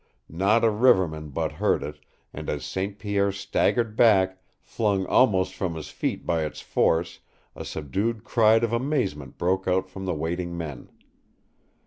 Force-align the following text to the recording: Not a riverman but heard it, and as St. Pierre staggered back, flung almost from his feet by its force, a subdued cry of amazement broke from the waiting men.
Not 0.29 0.63
a 0.65 0.71
riverman 0.71 1.29
but 1.29 1.51
heard 1.51 1.83
it, 1.83 1.99
and 2.33 2.49
as 2.49 2.65
St. 2.65 2.97
Pierre 2.97 3.31
staggered 3.31 3.95
back, 3.95 4.41
flung 4.63 5.05
almost 5.05 5.53
from 5.53 5.75
his 5.75 5.89
feet 5.89 6.25
by 6.25 6.43
its 6.43 6.59
force, 6.59 7.19
a 7.55 7.63
subdued 7.63 8.23
cry 8.23 8.55
of 8.55 8.73
amazement 8.73 9.37
broke 9.37 9.67
from 9.87 10.05
the 10.05 10.15
waiting 10.15 10.57
men. 10.57 10.89